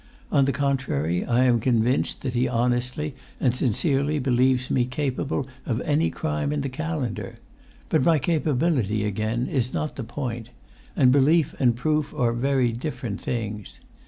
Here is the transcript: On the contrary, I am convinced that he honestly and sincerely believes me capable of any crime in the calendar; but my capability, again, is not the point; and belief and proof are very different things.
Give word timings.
On 0.31 0.45
the 0.45 0.51
contrary, 0.51 1.23
I 1.27 1.43
am 1.43 1.59
convinced 1.59 2.21
that 2.21 2.33
he 2.33 2.47
honestly 2.47 3.13
and 3.39 3.53
sincerely 3.53 4.17
believes 4.17 4.71
me 4.71 4.83
capable 4.83 5.47
of 5.63 5.79
any 5.81 6.09
crime 6.09 6.51
in 6.51 6.61
the 6.61 6.69
calendar; 6.69 7.37
but 7.87 8.03
my 8.03 8.17
capability, 8.17 9.05
again, 9.05 9.45
is 9.45 9.75
not 9.75 9.97
the 9.97 10.03
point; 10.03 10.49
and 10.95 11.11
belief 11.11 11.53
and 11.59 11.75
proof 11.75 12.15
are 12.15 12.33
very 12.33 12.71
different 12.71 13.21
things. 13.21 13.79